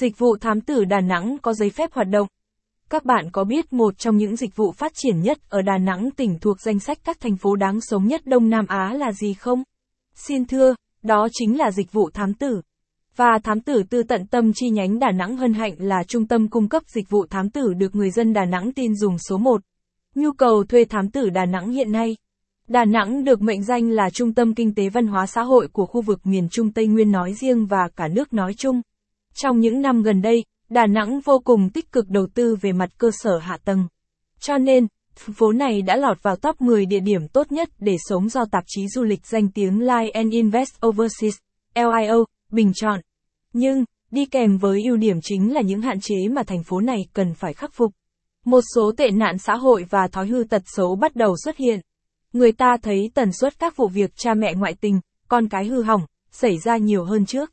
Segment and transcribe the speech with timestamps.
[0.00, 2.28] Dịch vụ thám tử Đà Nẵng có giấy phép hoạt động.
[2.90, 6.10] Các bạn có biết một trong những dịch vụ phát triển nhất ở Đà Nẵng
[6.10, 9.34] tỉnh thuộc danh sách các thành phố đáng sống nhất Đông Nam Á là gì
[9.34, 9.62] không?
[10.14, 12.60] Xin thưa, đó chính là dịch vụ thám tử.
[13.16, 16.48] Và thám tử tư tận tâm chi nhánh Đà Nẵng hân hạnh là trung tâm
[16.48, 19.60] cung cấp dịch vụ thám tử được người dân Đà Nẵng tin dùng số 1.
[20.14, 22.16] Nhu cầu thuê thám tử Đà Nẵng hiện nay.
[22.68, 25.86] Đà Nẵng được mệnh danh là trung tâm kinh tế văn hóa xã hội của
[25.86, 28.80] khu vực miền Trung Tây Nguyên nói riêng và cả nước nói chung.
[29.34, 32.90] Trong những năm gần đây, Đà Nẵng vô cùng tích cực đầu tư về mặt
[32.98, 33.88] cơ sở hạ tầng.
[34.40, 38.28] Cho nên, phố này đã lọt vào top 10 địa điểm tốt nhất để sống
[38.28, 41.34] do tạp chí du lịch danh tiếng Line and Invest Overseas,
[41.74, 43.00] LIO, bình chọn.
[43.52, 46.98] Nhưng, đi kèm với ưu điểm chính là những hạn chế mà thành phố này
[47.12, 47.92] cần phải khắc phục.
[48.44, 51.80] Một số tệ nạn xã hội và thói hư tật xấu bắt đầu xuất hiện.
[52.32, 55.82] Người ta thấy tần suất các vụ việc cha mẹ ngoại tình, con cái hư
[55.82, 57.52] hỏng, xảy ra nhiều hơn trước.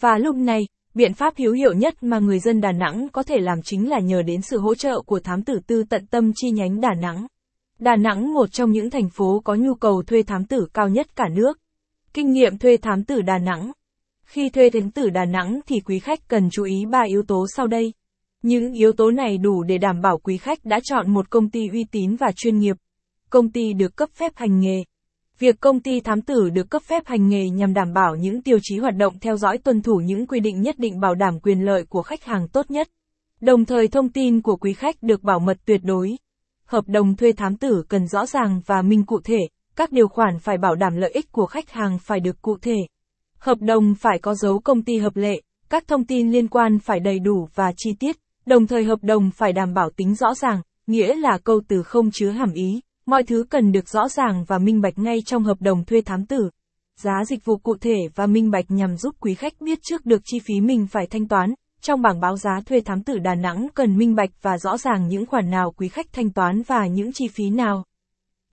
[0.00, 3.38] Và lúc này, biện pháp hữu hiệu nhất mà người dân Đà Nẵng có thể
[3.38, 6.50] làm chính là nhờ đến sự hỗ trợ của thám tử tư tận tâm chi
[6.50, 7.26] nhánh Đà Nẵng.
[7.78, 11.16] Đà Nẵng, một trong những thành phố có nhu cầu thuê thám tử cao nhất
[11.16, 11.58] cả nước.
[12.12, 13.72] Kinh nghiệm thuê thám tử Đà Nẵng
[14.24, 17.46] Khi thuê thám tử Đà Nẵng thì quý khách cần chú ý 3 yếu tố
[17.56, 17.92] sau đây.
[18.42, 21.68] Những yếu tố này đủ để đảm bảo quý khách đã chọn một công ty
[21.72, 22.76] uy tín và chuyên nghiệp.
[23.30, 24.84] Công ty được cấp phép hành nghề.
[25.38, 28.58] Việc công ty thám tử được cấp phép hành nghề nhằm đảm bảo những tiêu
[28.62, 31.64] chí hoạt động theo dõi tuân thủ những quy định nhất định bảo đảm quyền
[31.64, 32.88] lợi của khách hàng tốt nhất.
[33.40, 36.16] Đồng thời thông tin của quý khách được bảo mật tuyệt đối.
[36.66, 39.38] Hợp đồng thuê thám tử cần rõ ràng và minh cụ thể,
[39.76, 42.76] các điều khoản phải bảo đảm lợi ích của khách hàng phải được cụ thể.
[43.38, 45.40] Hợp đồng phải có dấu công ty hợp lệ,
[45.70, 49.30] các thông tin liên quan phải đầy đủ và chi tiết, đồng thời hợp đồng
[49.30, 52.80] phải đảm bảo tính rõ ràng, nghĩa là câu từ không chứa hàm ý.
[53.06, 56.26] Mọi thứ cần được rõ ràng và minh bạch ngay trong hợp đồng thuê thám
[56.26, 56.50] tử.
[57.00, 60.20] Giá dịch vụ cụ thể và minh bạch nhằm giúp quý khách biết trước được
[60.24, 61.54] chi phí mình phải thanh toán.
[61.80, 65.08] Trong bảng báo giá thuê thám tử Đà Nẵng cần minh bạch và rõ ràng
[65.08, 67.84] những khoản nào quý khách thanh toán và những chi phí nào.